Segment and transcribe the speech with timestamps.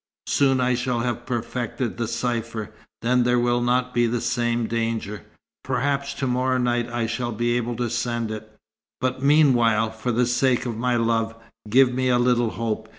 [0.25, 2.73] Soon I shall have perfected the cypher.
[3.03, 5.25] Then there will not be the same danger.
[5.63, 8.51] Perhaps to morrow night I shall be able to send it.
[8.99, 11.35] But meanwhile, for the sake of my love,
[11.69, 12.89] give me a little hope.